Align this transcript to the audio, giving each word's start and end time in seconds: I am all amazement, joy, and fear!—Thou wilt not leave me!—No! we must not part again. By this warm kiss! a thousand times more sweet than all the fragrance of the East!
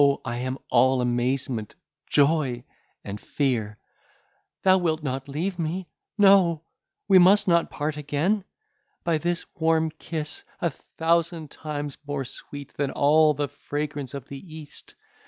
I 0.25 0.37
am 0.37 0.57
all 0.71 0.99
amazement, 0.99 1.75
joy, 2.07 2.63
and 3.03 3.21
fear!—Thou 3.21 4.79
wilt 4.79 5.03
not 5.03 5.29
leave 5.29 5.59
me!—No! 5.59 6.63
we 7.07 7.19
must 7.19 7.47
not 7.47 7.69
part 7.69 7.97
again. 7.97 8.43
By 9.03 9.19
this 9.19 9.45
warm 9.59 9.91
kiss! 9.91 10.43
a 10.59 10.71
thousand 10.71 11.51
times 11.51 11.99
more 12.07 12.25
sweet 12.25 12.73
than 12.73 12.89
all 12.89 13.35
the 13.35 13.47
fragrance 13.47 14.15
of 14.15 14.27
the 14.27 14.39
East! 14.39 14.95